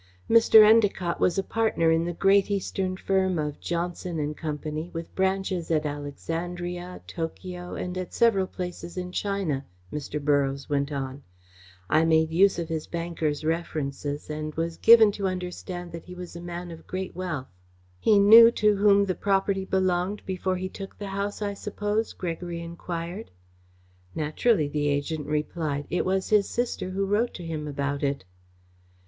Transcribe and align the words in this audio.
"Mr. 0.27 0.61
Endacott 0.67 1.19
was 1.19 1.37
a 1.37 1.43
partner 1.43 1.91
in 1.91 2.05
the 2.05 2.13
great 2.13 2.49
Eastern 2.49 2.97
firm 2.97 3.37
of 3.37 3.59
Johnson 3.59 4.17
and 4.17 4.35
Company, 4.35 4.89
with 4.95 5.13
branches 5.13 5.69
at 5.69 5.85
Alexandria, 5.85 7.03
Tokio, 7.05 7.75
and 7.75 7.95
at 7.95 8.11
several 8.11 8.47
places 8.47 8.97
in 8.97 9.11
China," 9.11 9.63
Mr. 9.93 10.19
Borroughes 10.19 10.67
went 10.67 10.91
on. 10.91 11.21
"I 11.87 12.03
made 12.03 12.31
use 12.31 12.57
of 12.57 12.67
his 12.67 12.87
banker's 12.87 13.45
references, 13.45 14.27
and 14.27 14.55
was 14.55 14.77
given 14.77 15.11
to 15.11 15.27
understand 15.27 15.91
that 15.91 16.05
he 16.05 16.15
was 16.15 16.35
a 16.35 16.41
man 16.41 16.71
of 16.71 16.87
great 16.87 17.15
wealth." 17.15 17.53
"He 17.99 18.17
knew 18.17 18.49
to 18.53 18.75
whom 18.77 19.05
the 19.05 19.13
property 19.13 19.65
belonged 19.65 20.25
before 20.25 20.55
he 20.55 20.67
took 20.67 20.97
the 20.97 21.09
house, 21.09 21.43
I 21.43 21.53
suppose?" 21.53 22.13
Gregory 22.13 22.59
enquired. 22.61 23.29
"Naturally," 24.15 24.67
the 24.67 24.87
agent 24.87 25.27
replied. 25.27 25.85
"It 25.91 26.05
was 26.05 26.29
his 26.29 26.49
sister 26.49 26.89
who 26.89 27.05
wrote 27.05 27.35
to 27.35 27.45
him 27.45 27.67
about 27.67 28.01
it." 28.01 28.25